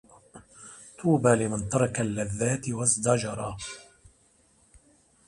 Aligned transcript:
طوبى 0.99 1.29
لمن 1.29 1.69
ترك 1.69 2.01
اللذات 2.01 2.69
وازدجرا 2.69 3.57